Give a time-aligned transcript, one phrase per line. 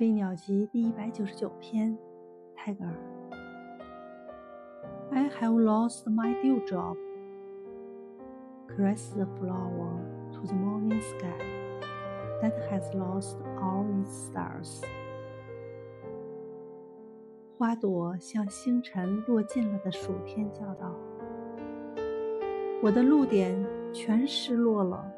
[0.00, 1.94] 飞鸟集第一百九十九篇，
[2.54, 2.94] 泰戈尔。
[5.10, 6.96] I have lost my dewdrop.
[8.66, 10.00] Caress the flower
[10.32, 11.36] to the morning sky
[12.40, 14.82] that has lost all its stars.
[17.58, 20.96] 花朵向星辰落尽了的暑天叫道
[22.82, 23.54] ：“我的露点
[23.92, 25.12] 全失落了。”